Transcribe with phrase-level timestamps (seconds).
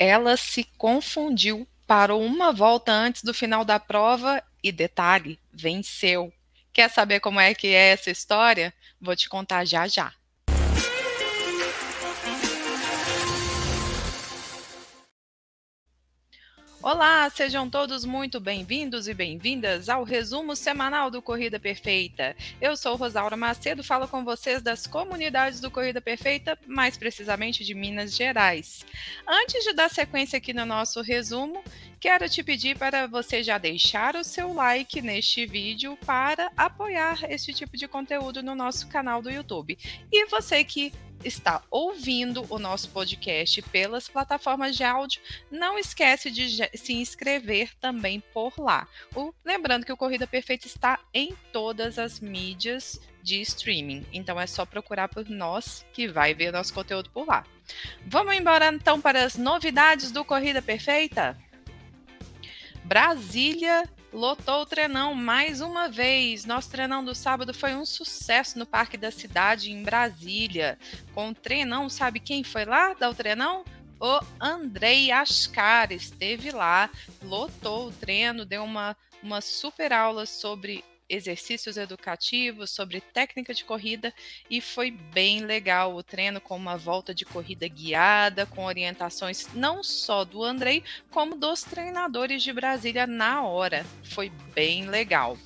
[0.00, 6.32] ela se confundiu, parou uma volta antes do final da prova e detalhe, venceu.
[6.72, 8.72] Quer saber como é que é essa história?
[8.98, 10.14] Vou te contar já já.
[16.82, 22.34] Olá, sejam todos muito bem-vindos e bem-vindas ao resumo semanal do Corrida Perfeita.
[22.58, 27.74] Eu sou Rosaura Macedo, falo com vocês das comunidades do Corrida Perfeita, mais precisamente de
[27.74, 28.86] Minas Gerais.
[29.28, 31.62] Antes de dar sequência aqui no nosso resumo,
[32.00, 37.52] quero te pedir para você já deixar o seu like neste vídeo para apoiar este
[37.52, 39.76] tipo de conteúdo no nosso canal do YouTube.
[40.10, 45.20] E você que está ouvindo o nosso podcast pelas plataformas de áudio,
[45.50, 48.88] não esquece de se inscrever também por lá.
[49.14, 54.46] O, lembrando que o Corrida Perfeita está em todas as mídias de streaming, então é
[54.46, 57.44] só procurar por nós que vai ver nosso conteúdo por lá.
[58.06, 61.36] Vamos embora então para as novidades do Corrida Perfeita?
[62.84, 66.44] Brasília lotou o treinão mais uma vez.
[66.44, 70.78] Nosso treinão do sábado foi um sucesso no Parque da Cidade, em Brasília.
[71.14, 73.64] Com o treinão, sabe quem foi lá dar o treinão?
[74.00, 76.88] O Andrei Ascar esteve lá,
[77.22, 84.14] lotou o treino, deu uma, uma super aula sobre exercícios educativos, sobre técnica de corrida
[84.48, 89.82] e foi bem legal o treino com uma volta de corrida guiada, com orientações não
[89.82, 93.84] só do Andrei, como dos treinadores de Brasília na hora.
[94.04, 95.36] Foi bem legal.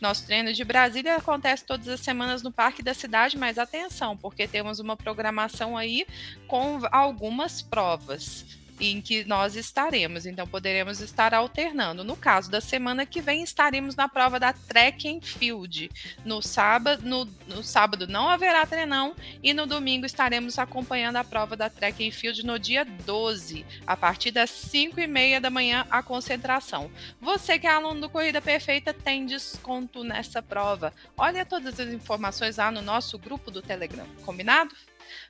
[0.00, 4.46] Nosso treino de Brasília acontece todas as semanas no Parque da Cidade, mas atenção, porque
[4.46, 6.06] temos uma programação aí
[6.46, 8.44] com algumas provas
[8.80, 10.26] em que nós estaremos.
[10.26, 12.04] Então, poderemos estar alternando.
[12.04, 15.90] No caso da semana que vem, estaremos na prova da Track and Field.
[16.24, 21.56] No sábado, no, no sábado não haverá treinão e no domingo estaremos acompanhando a prova
[21.56, 25.86] da Track and Field no dia 12, a partir das 5 e meia da manhã,
[25.90, 26.90] a concentração.
[27.20, 30.92] Você que é aluno do Corrida Perfeita tem desconto nessa prova.
[31.16, 34.74] Olha todas as informações lá no nosso grupo do Telegram, combinado?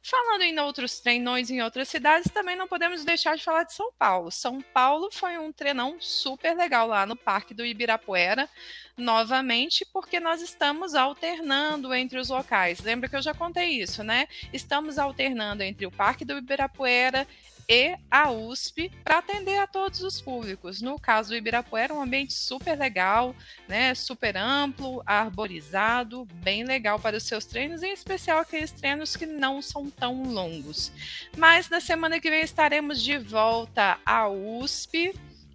[0.03, 3.93] Falando em outros treinões em outras cidades, também não podemos deixar de falar de São
[3.99, 4.31] Paulo.
[4.31, 8.49] São Paulo foi um treinão super legal lá no Parque do Ibirapuera,
[8.97, 12.81] novamente, porque nós estamos alternando entre os locais.
[12.81, 14.27] Lembra que eu já contei isso, né?
[14.53, 17.27] Estamos alternando entre o Parque do Ibirapuera
[17.69, 20.81] e a USP para atender a todos os públicos.
[20.81, 23.35] No caso do Ibirapuera, um ambiente super legal,
[23.69, 29.27] né, super amplo, arborizado, bem legal para os seus treinos, em especial aqueles treinos que
[29.27, 30.93] não são tão longos.
[31.37, 35.15] Mas na semana que vem estaremos de volta à USP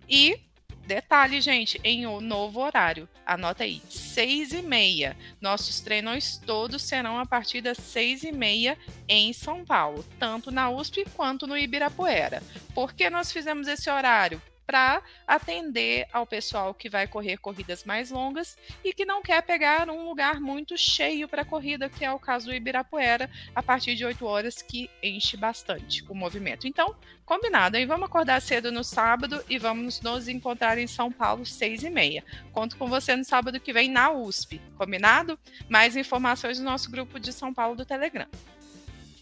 [0.09, 0.39] e
[0.85, 3.07] Detalhe, gente, em um novo horário.
[3.25, 5.15] Anota aí, seis e meia.
[5.39, 8.77] Nossos treinos todos serão a partir das seis e meia
[9.07, 12.43] em São Paulo, tanto na USP quanto no Ibirapuera.
[12.73, 14.41] Por que nós fizemos esse horário?
[14.65, 19.89] Para atender ao pessoal que vai correr corridas mais longas e que não quer pegar
[19.89, 24.05] um lugar muito cheio para corrida, que é o caso do Ibirapuera, a partir de
[24.05, 26.67] 8 horas, que enche bastante o movimento.
[26.67, 26.95] Então,
[27.25, 27.85] combinado, hein?
[27.85, 32.23] Vamos acordar cedo no sábado e vamos nos encontrar em São Paulo, 6 e meia.
[32.51, 35.37] Conto com você no sábado que vem na USP, combinado?
[35.69, 38.27] Mais informações no nosso grupo de São Paulo do Telegram.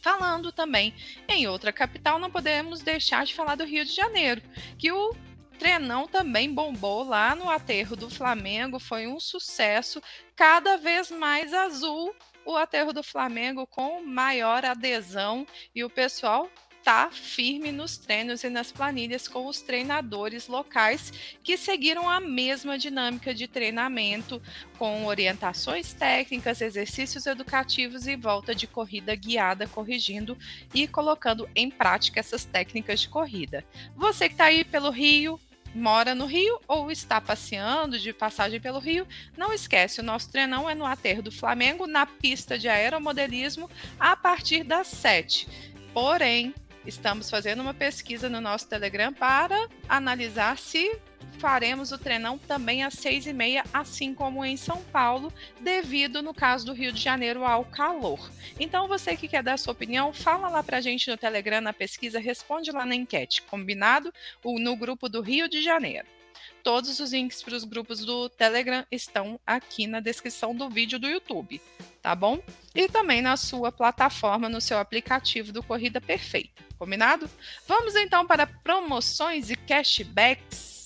[0.02, 0.94] Falando também
[1.28, 4.42] em outra capital, não podemos deixar de falar do Rio de Janeiro,
[4.78, 5.14] que o
[5.60, 10.02] Trenão também bombou lá no aterro do Flamengo, foi um sucesso,
[10.34, 12.16] cada vez mais azul
[12.46, 16.50] o aterro do Flamengo com maior adesão e o pessoal
[16.82, 21.12] tá firme nos treinos e nas planilhas com os treinadores locais
[21.44, 24.42] que seguiram a mesma dinâmica de treinamento,
[24.78, 30.38] com orientações técnicas, exercícios educativos e volta de corrida guiada, corrigindo
[30.74, 33.66] e colocando em prática essas técnicas de corrida.
[33.96, 35.38] Você que está aí pelo Rio,
[35.74, 39.08] mora no Rio ou está passeando de passagem pelo Rio,
[39.38, 43.70] não esquece, o nosso treinão é no aterro do Flamengo, na pista de aeromodelismo,
[44.00, 45.48] a partir das 7.
[45.94, 46.54] Porém,
[46.86, 51.00] estamos fazendo uma pesquisa no nosso Telegram para analisar se
[51.40, 56.34] faremos o treinão também às seis e meia, assim como em São Paulo, devido, no
[56.34, 58.30] caso do Rio de Janeiro, ao calor.
[58.60, 62.20] Então, você que quer dar sua opinião, fala lá pra gente no Telegram, na pesquisa,
[62.20, 64.14] responde lá na enquete, combinado?
[64.44, 66.06] No grupo do Rio de Janeiro.
[66.62, 71.08] Todos os links para os grupos do Telegram estão aqui na descrição do vídeo do
[71.08, 71.62] YouTube,
[72.02, 72.40] tá bom?
[72.76, 77.30] E também na sua plataforma, no seu aplicativo do Corrida Perfeita, combinado?
[77.66, 80.79] Vamos então para promoções e cashbacks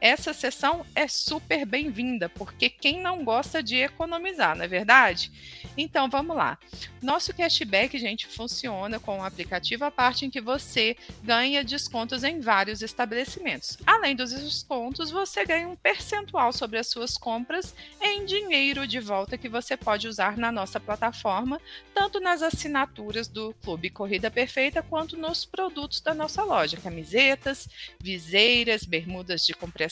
[0.00, 5.32] essa sessão é super bem-vinda, porque quem não gosta de economizar, não é verdade?
[5.76, 6.58] Então vamos lá.
[7.02, 12.24] Nosso cashback, gente, funciona com o um aplicativo à parte em que você ganha descontos
[12.24, 13.78] em vários estabelecimentos.
[13.86, 19.38] Além dos descontos, você ganha um percentual sobre as suas compras em dinheiro de volta
[19.38, 21.60] que você pode usar na nossa plataforma,
[21.94, 27.68] tanto nas assinaturas do Clube Corrida Perfeita quanto nos produtos da nossa loja, camisetas,
[28.00, 29.85] viseiras, bermudas de compressão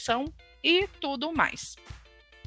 [0.63, 1.77] e tudo mais.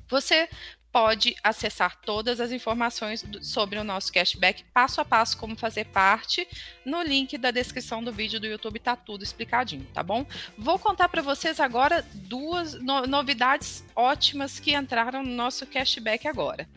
[0.09, 0.49] Você
[0.91, 6.47] pode acessar todas as informações sobre o nosso cashback passo a passo como fazer parte
[6.85, 10.25] no link da descrição do vídeo do YouTube tá tudo explicadinho, tá bom?
[10.57, 16.67] Vou contar para vocês agora duas no novidades ótimas que entraram no nosso cashback agora.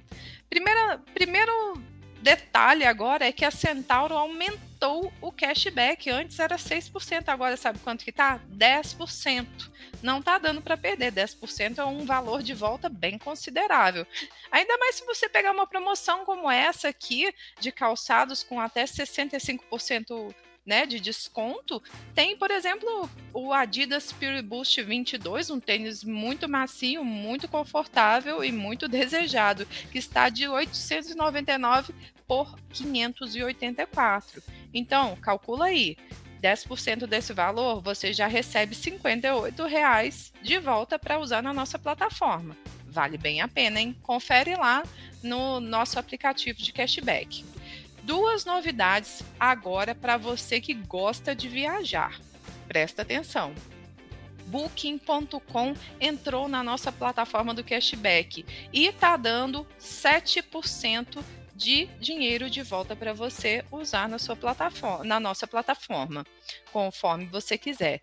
[0.51, 1.81] Primeira, primeiro
[2.21, 6.11] detalhe agora é que a Centauro aumentou o cashback.
[6.11, 8.41] Antes era 6%, agora sabe quanto que tá?
[8.55, 9.47] 10%.
[10.03, 11.13] Não tá dando para perder.
[11.13, 14.07] 10% é um valor de volta bem considerável.
[14.51, 20.35] Ainda mais se você pegar uma promoção como essa aqui, de calçados com até 65%
[20.71, 21.83] né, de desconto,
[22.15, 28.53] tem, por exemplo, o Adidas Pure Boost 22, um tênis muito macio, muito confortável e
[28.53, 31.93] muito desejado, que está de 899
[32.25, 34.41] por 584.
[34.73, 35.97] Então, calcula aí.
[36.41, 42.57] 10% desse valor, você já recebe 58 reais de volta para usar na nossa plataforma.
[42.87, 43.95] Vale bem a pena, hein?
[44.03, 44.85] Confere lá
[45.23, 47.45] no nosso aplicativo de cashback
[48.02, 52.20] duas novidades agora para você que gosta de viajar.
[52.67, 53.55] Presta atenção.
[54.47, 61.23] Booking.com entrou na nossa plataforma do cashback e está dando 7%
[61.55, 66.26] de dinheiro de volta para você usar na sua plataforma, na nossa plataforma,
[66.73, 68.00] conforme você quiser.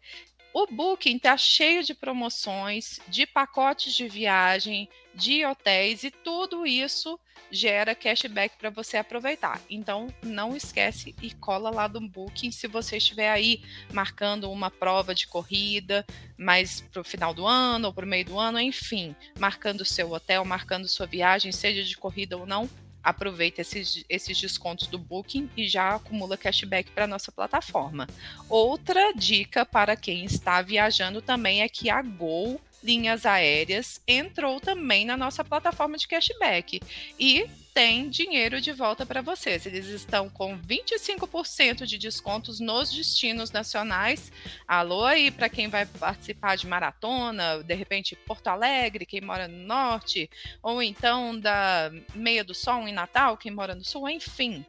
[0.59, 7.19] O Booking está cheio de promoções, de pacotes de viagem, de hotéis e tudo isso
[7.51, 9.61] gera cashback para você aproveitar.
[9.69, 13.61] Então, não esquece e cola lá do Booking se você estiver aí
[13.93, 16.03] marcando uma prova de corrida,
[16.35, 20.11] mais para o final do ano ou para o meio do ano, enfim, marcando seu
[20.11, 22.67] hotel, marcando sua viagem, seja de corrida ou não,
[23.03, 28.07] aproveita esses, esses descontos do Booking e já acumula cashback para nossa plataforma.
[28.49, 35.05] Outra dica para quem está viajando também é que a Gol linhas aéreas entrou também
[35.05, 36.79] na nossa plataforma de cashback
[37.19, 37.47] e
[37.77, 39.67] tem dinheiro de volta para vocês.
[39.67, 44.31] Eles estão com 25% de descontos nos destinos nacionais.
[44.67, 49.59] Alô aí para quem vai participar de maratona, de repente Porto Alegre, quem mora no
[49.59, 50.27] norte,
[50.63, 54.65] ou então da Meia do Sol em Natal, quem mora no sul, enfim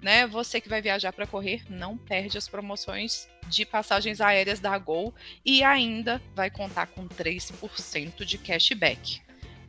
[0.00, 0.26] né?
[0.26, 5.14] Você que vai viajar para correr, não perde as promoções de passagens aéreas da Gol
[5.44, 9.25] e ainda vai contar com 3% de cashback.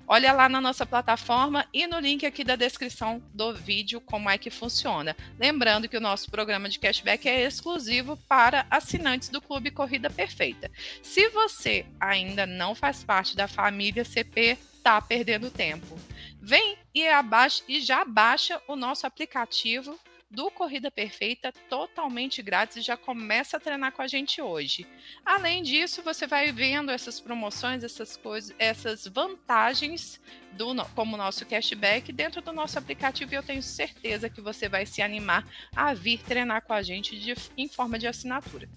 [0.09, 4.37] Olha lá na nossa plataforma e no link aqui da descrição do vídeo como é
[4.37, 5.13] que funciona.
[5.37, 10.71] Lembrando que o nosso programa de cashback é exclusivo para assinantes do Clube Corrida Perfeita.
[11.03, 15.99] Se você ainda não faz parte da família CP, tá perdendo tempo.
[16.41, 19.99] Vem e, abaixa, e já baixa o nosso aplicativo
[20.29, 24.85] do Corrida Perfeita totalmente grátis e já começa a treinar com a gente hoje.
[25.25, 30.19] Além disso, você vai vendo essas promoções, essas coisas, essas vantagens
[30.53, 34.85] do como nosso cashback dentro do nosso aplicativo e eu tenho certeza que você vai
[34.85, 38.67] se animar a vir treinar com a gente de, em forma de assinatura.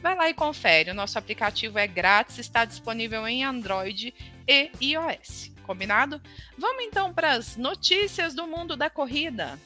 [0.00, 0.90] Vai lá e confere.
[0.90, 4.14] O nosso aplicativo é grátis, está disponível em Android
[4.46, 5.52] e iOS.
[5.62, 6.20] Combinado?
[6.56, 9.58] Vamos então para as notícias do mundo da corrida.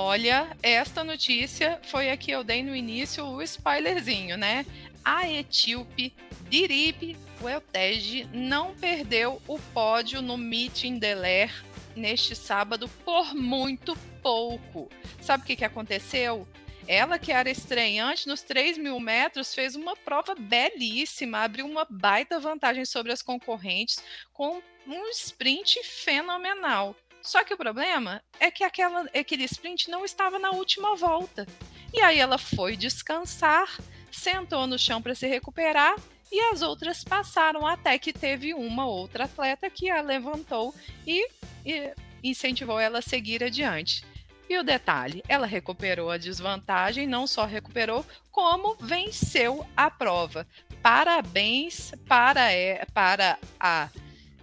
[0.00, 4.64] Olha, esta notícia foi a que eu dei no início o spoilerzinho, né?
[5.04, 6.14] A etíope
[6.48, 11.52] Dirip Weltege não perdeu o pódio no Meeting Deler
[11.96, 14.88] neste sábado por muito pouco.
[15.20, 16.46] Sabe o que, que aconteceu?
[16.86, 22.38] Ela, que era estreante nos 3 mil metros, fez uma prova belíssima, abriu uma baita
[22.38, 24.00] vantagem sobre as concorrentes
[24.32, 26.94] com um sprint fenomenal.
[27.28, 31.46] Só que o problema é que aquela, aquele sprint não estava na última volta.
[31.92, 33.68] E aí ela foi descansar,
[34.10, 35.94] sentou no chão para se recuperar
[36.32, 40.74] e as outras passaram até que teve uma outra atleta que a levantou
[41.06, 41.28] e,
[41.66, 41.92] e
[42.24, 44.06] incentivou ela a seguir adiante.
[44.48, 50.46] E o detalhe, ela recuperou a desvantagem, não só recuperou, como venceu a prova.
[50.80, 52.46] Parabéns para,
[52.94, 53.90] para a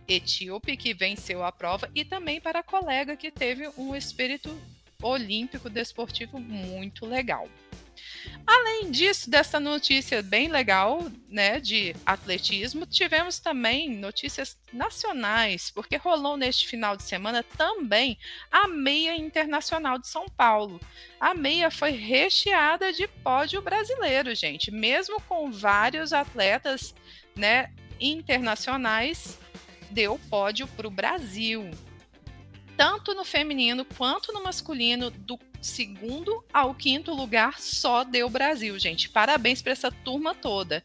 [0.07, 4.55] etíope que venceu a prova e também para a colega que teve um espírito
[5.01, 7.47] olímpico desportivo muito legal.
[8.45, 16.37] Além disso, dessa notícia bem legal, né, de atletismo, tivemos também notícias nacionais, porque rolou
[16.37, 18.17] neste final de semana também
[18.51, 20.79] a meia internacional de São Paulo.
[21.19, 26.93] A meia foi recheada de pódio brasileiro, gente, mesmo com vários atletas,
[27.35, 29.39] né, internacionais,
[29.91, 31.69] deu pódio para o Brasil
[32.77, 39.09] tanto no feminino quanto no masculino, do segundo ao quinto lugar só deu Brasil, gente.
[39.09, 40.83] Parabéns para essa turma toda.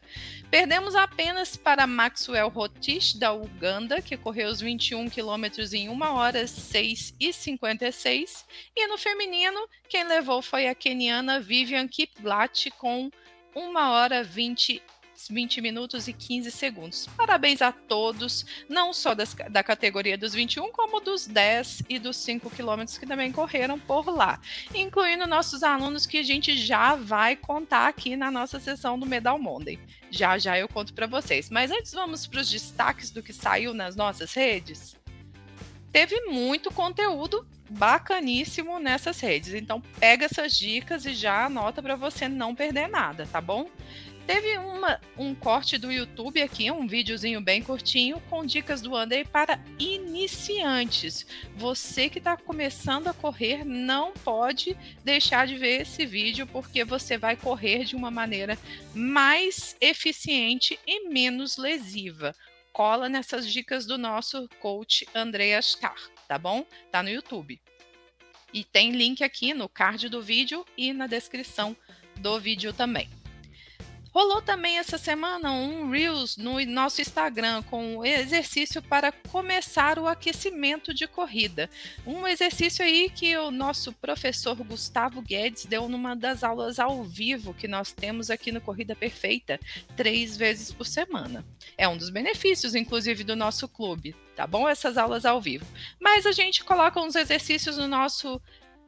[0.49, 6.47] Perdemos apenas para Maxwell Rotich, da Uganda, que correu os 21 quilômetros em 1 hora
[6.47, 8.45] 6 e 56.
[8.75, 13.11] E no feminino, quem levou foi a keniana Vivian Kiplat, com
[13.55, 14.81] 1 hora 20
[15.29, 17.07] 20 minutos e 15 segundos.
[17.17, 22.17] Parabéns a todos, não só das, da categoria dos 21, como dos 10 e dos
[22.17, 24.39] 5 quilômetros que também correram por lá,
[24.73, 29.39] incluindo nossos alunos que a gente já vai contar aqui na nossa sessão do Medal
[29.39, 29.79] Monday.
[30.09, 31.49] Já já eu conto para vocês.
[31.49, 34.95] Mas antes vamos para os destaques do que saiu nas nossas redes.
[35.91, 39.53] Teve muito conteúdo bacaníssimo nessas redes.
[39.53, 43.69] Então pega essas dicas e já anota para você não perder nada, tá bom?
[44.25, 49.25] Teve uma, um corte do YouTube aqui, um videozinho bem curtinho, com dicas do Andrei
[49.25, 51.25] para iniciantes.
[51.55, 57.17] Você que está começando a correr não pode deixar de ver esse vídeo, porque você
[57.17, 58.57] vai correr de uma maneira
[58.93, 62.35] mais eficiente e menos lesiva.
[62.71, 66.65] Cola nessas dicas do nosso coach Andreas Carr, tá bom?
[66.89, 67.59] Tá no YouTube.
[68.53, 71.75] E tem link aqui no card do vídeo e na descrição
[72.17, 73.20] do vídeo também.
[74.13, 80.93] Rolou também essa semana um Reels no nosso Instagram com exercício para começar o aquecimento
[80.93, 81.69] de corrida.
[82.05, 87.53] Um exercício aí que o nosso professor Gustavo Guedes deu numa das aulas ao vivo
[87.53, 89.57] que nós temos aqui no Corrida Perfeita,
[89.95, 91.45] três vezes por semana.
[91.77, 94.67] É um dos benefícios, inclusive, do nosso clube, tá bom?
[94.67, 95.65] Essas aulas ao vivo.
[96.01, 98.41] Mas a gente coloca uns exercícios no nosso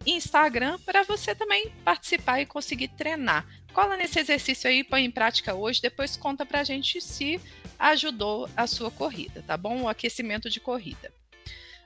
[0.06, 3.46] Instagram para você também participar e conseguir treinar.
[3.74, 7.42] Cola nesse exercício aí, põe em prática hoje, depois conta pra gente se
[7.80, 9.82] ajudou a sua corrida, tá bom?
[9.82, 11.12] O aquecimento de corrida.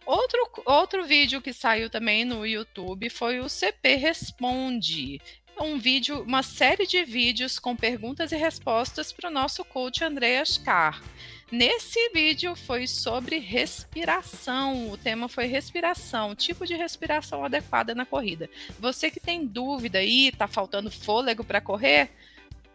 [0.06, 5.22] Outro, outro vídeo que saiu também no YouTube foi o CP Responde.
[5.60, 10.58] Um vídeo, uma série de vídeos com perguntas e respostas para o nosso coach Andreas
[10.58, 11.02] Carr.
[11.50, 14.92] Nesse vídeo foi sobre respiração.
[14.92, 18.50] O tema foi respiração, tipo de respiração adequada na corrida.
[18.77, 22.12] Você que tem dúvida aí, tá faltando fôlego para correr,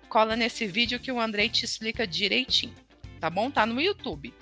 [0.08, 2.74] cola nesse vídeo que o Andrei te explica direitinho,
[3.20, 3.50] tá bom?
[3.50, 4.32] Tá no YouTube.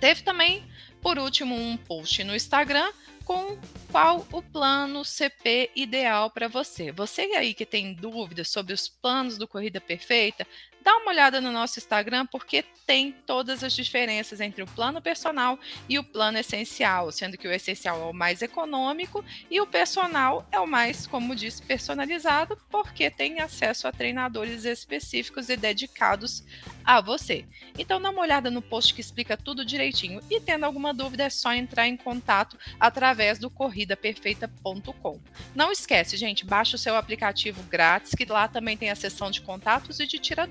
[0.00, 0.64] Teve também,
[1.02, 2.90] por último, um post no Instagram
[3.24, 3.58] com
[3.90, 6.92] qual o plano CP ideal para você.
[6.92, 10.46] Você aí que tem dúvidas sobre os planos do Corrida Perfeita,
[10.84, 15.58] dá uma olhada no nosso Instagram, porque tem todas as diferenças entre o plano personal
[15.88, 20.46] e o plano essencial, sendo que o essencial é o mais econômico e o personal
[20.52, 26.44] é o mais, como disse, personalizado, porque tem acesso a treinadores específicos e dedicados
[26.84, 27.46] a você.
[27.78, 31.30] Então dá uma olhada no post que explica tudo direitinho e tendo alguma dúvida é
[31.30, 35.20] só entrar em contato através do corridaperfeita.com.
[35.54, 39.40] Não esquece, gente, baixa o seu aplicativo grátis que lá também tem a seção de
[39.40, 40.46] contatos e de tira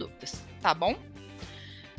[0.62, 0.98] tá bom?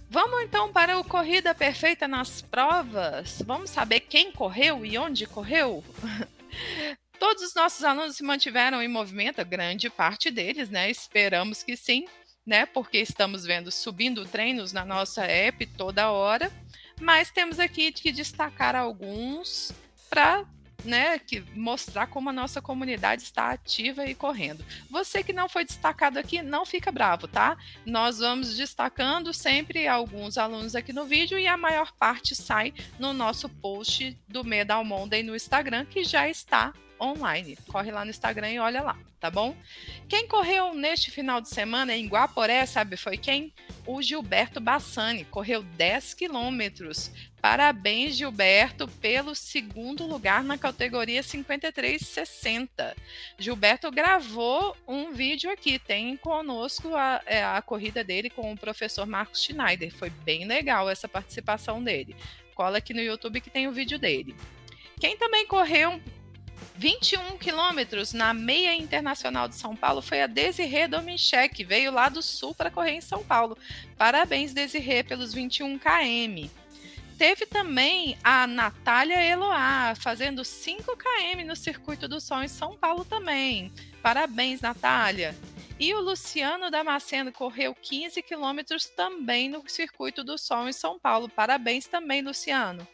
[0.08, 3.42] Vamos então para o Corrida Perfeita nas provas.
[3.44, 5.82] Vamos saber quem correu e onde correu?
[7.18, 10.90] Todos os nossos alunos se mantiveram em movimento, grande parte deles, né?
[10.90, 12.06] Esperamos que sim,
[12.46, 12.66] né?
[12.66, 16.52] Porque estamos vendo subindo treinos na nossa app toda hora.
[17.00, 19.72] Mas temos aqui que destacar alguns
[20.08, 20.44] para
[20.84, 24.64] né, que mostrar como a nossa comunidade está ativa e correndo.
[24.90, 27.56] Você que não foi destacado aqui, não fica bravo, tá?
[27.84, 33.12] Nós vamos destacando sempre alguns alunos aqui no vídeo e a maior parte sai no
[33.12, 36.72] nosso post do Medal Monday no Instagram, que já está
[37.12, 37.56] online.
[37.68, 39.56] Corre lá no Instagram e olha lá, tá bom?
[40.08, 43.52] Quem correu neste final de semana em Guaporé, sabe foi quem?
[43.86, 47.10] O Gilberto Bassani, correu 10 quilômetros.
[47.40, 52.96] Parabéns, Gilberto, pelo segundo lugar na categoria 5360.
[53.38, 59.06] Gilberto gravou um vídeo aqui, tem conosco a, é, a corrida dele com o professor
[59.06, 59.94] Marcos Schneider.
[59.94, 62.16] Foi bem legal essa participação dele.
[62.54, 64.34] Cola aqui no YouTube que tem o vídeo dele.
[64.98, 66.00] Quem também correu
[66.76, 72.08] 21 quilômetros na meia internacional de São Paulo foi a Desirê Dominchek, que veio lá
[72.08, 73.56] do sul para correr em São Paulo.
[73.96, 76.48] Parabéns, Desirê, pelos 21 km.
[77.16, 83.04] Teve também a Natália Eloá, fazendo 5 km no Circuito do Sol em São Paulo
[83.04, 83.72] também.
[84.02, 85.34] Parabéns, Natália.
[85.78, 91.28] E o Luciano Damasceno correu 15 quilômetros também no Circuito do Sol em São Paulo.
[91.28, 92.86] Parabéns também, Luciano.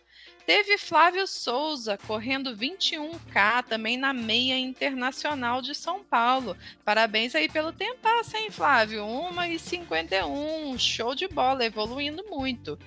[0.46, 6.56] Teve Flávio Souza correndo 21K também na meia internacional de São Paulo.
[6.84, 8.00] Parabéns aí pelo tempo,
[8.34, 9.04] hein, Flávio?
[9.04, 12.78] 1 e 51, show de bola, evoluindo muito.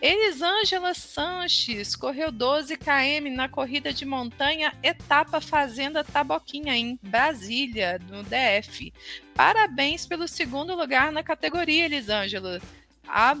[0.00, 8.22] Elisângela Sanches correu 12 km na corrida de montanha etapa Fazenda Taboquinha em Brasília, no
[8.22, 8.92] DF.
[9.34, 12.62] Parabéns pelo segundo lugar na categoria, Elisângela.
[13.06, 13.36] A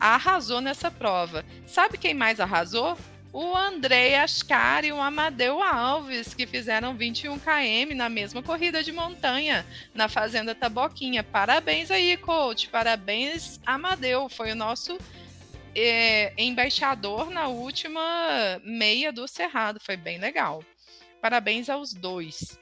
[0.00, 1.44] arrasou nessa prova.
[1.66, 2.96] Sabe quem mais arrasou?
[3.32, 8.90] O André Ascar e o Amadeu Alves, que fizeram 21 km na mesma corrida de
[8.90, 9.64] montanha
[9.94, 11.22] na Fazenda Taboquinha.
[11.22, 12.68] Parabéns aí, coach.
[12.68, 14.28] Parabéns, Amadeu.
[14.28, 14.98] Foi o nosso
[15.76, 18.00] é, embaixador na última
[18.64, 19.78] meia do Cerrado.
[19.78, 20.64] Foi bem legal.
[21.20, 22.58] Parabéns aos dois.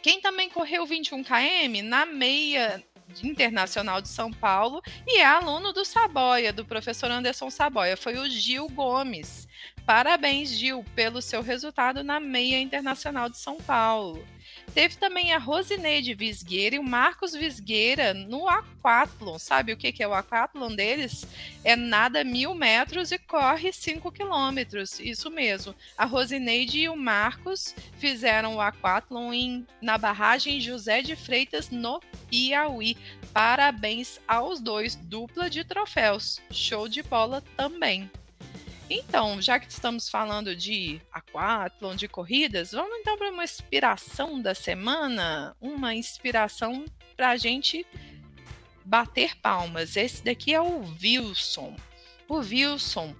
[0.00, 2.82] Quem também correu 21 km na meia
[3.22, 7.96] Internacional de São Paulo e é aluno do Saboia, do professor Anderson Saboia.
[7.96, 9.48] Foi o Gil Gomes.
[9.86, 14.22] Parabéns, Gil, pelo seu resultado na meia internacional de São Paulo.
[14.74, 19.38] Teve também a Rosineide Visgueira e o Marcos Visgueira no Aquathlon.
[19.38, 21.26] Sabe o que, que é o Aquathlon deles?
[21.64, 25.00] É nada mil metros e corre cinco quilômetros.
[25.00, 25.74] Isso mesmo.
[25.96, 32.00] A Rosineide e o Marcos fizeram o Aquathlon em, na barragem José de Freitas, no
[32.28, 32.96] Piauí.
[33.32, 36.40] Parabéns aos dois, dupla de troféus.
[36.50, 38.10] Show de bola também.
[38.90, 44.54] Então, já que estamos falando de aquatlon, de corridas, vamos então para uma inspiração da
[44.54, 47.86] semana, uma inspiração para a gente
[48.84, 49.94] bater palmas.
[49.94, 51.76] Esse daqui é o Wilson.
[52.26, 53.14] O Wilson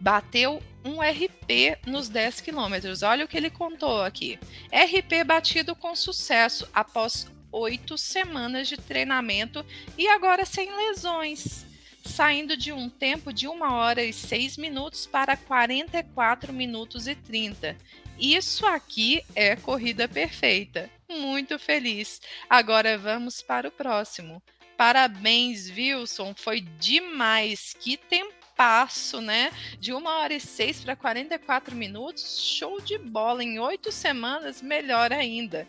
[0.00, 3.02] bateu um RP nos 10 quilômetros.
[3.02, 4.38] Olha o que ele contou aqui.
[4.72, 9.64] RP batido com sucesso após oito semanas de treinamento
[9.96, 11.67] e agora sem lesões
[12.08, 17.76] saindo de um tempo de 1 hora e 6 minutos para 44 minutos e 30.
[18.18, 20.90] Isso aqui é corrida perfeita.
[21.08, 22.20] Muito feliz.
[22.50, 24.42] Agora vamos para o próximo.
[24.76, 26.34] Parabéns, Wilson.
[26.36, 27.74] Foi demais.
[27.78, 29.52] Que tempasso, né?
[29.78, 32.40] De 1 hora e 6 para 44 minutos.
[32.40, 33.44] Show de bola.
[33.44, 35.66] Em oito semanas, melhor ainda.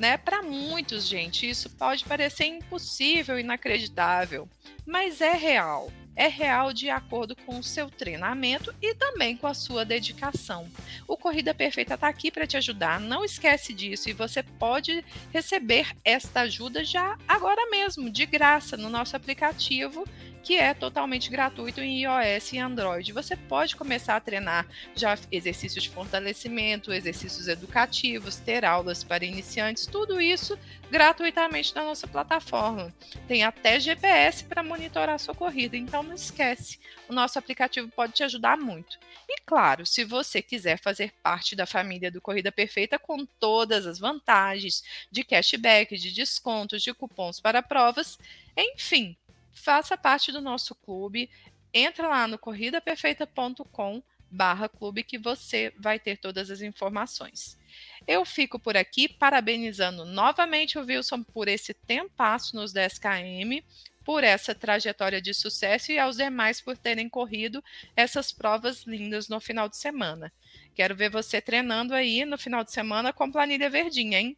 [0.00, 0.16] Né?
[0.16, 4.48] Para muitos, gente, isso pode parecer impossível, inacreditável
[4.90, 5.92] mas é real.
[6.16, 10.68] É real de acordo com o seu treinamento e também com a sua dedicação.
[11.06, 13.00] O Corrida Perfeita está aqui para te ajudar.
[13.00, 18.90] Não esquece disso e você pode receber esta ajuda já agora mesmo, de graça, no
[18.90, 20.04] nosso aplicativo
[20.42, 23.12] que é totalmente gratuito em iOS e Android.
[23.12, 29.86] Você pode começar a treinar já exercícios de fortalecimento, exercícios educativos, ter aulas para iniciantes,
[29.86, 30.58] tudo isso
[30.90, 32.92] gratuitamente na nossa plataforma.
[33.28, 36.78] Tem até GPS para monitorar a sua corrida, então não esquece.
[37.08, 38.98] O nosso aplicativo pode te ajudar muito.
[39.28, 43.98] E claro, se você quiser fazer parte da família do Corrida Perfeita com todas as
[43.98, 48.18] vantagens de cashback, de descontos, de cupons para provas,
[48.56, 49.16] enfim,
[49.52, 51.30] faça parte do nosso clube.
[51.72, 57.58] Entra lá no corridaperfeita.com barra clube que você vai ter todas as informações.
[58.06, 63.64] Eu fico por aqui parabenizando novamente o Wilson por esse tempasso nos 10 km,
[64.04, 67.62] por essa trajetória de sucesso e aos demais por terem corrido
[67.96, 70.32] essas provas lindas no final de semana.
[70.74, 74.36] Quero ver você treinando aí no final de semana com planilha verdinha, hein?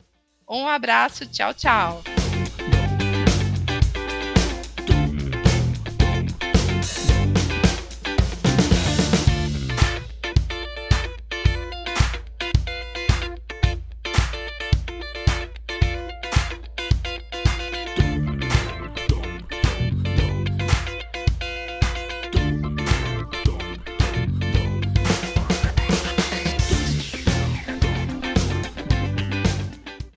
[0.48, 2.02] Um abraço, tchau, tchau.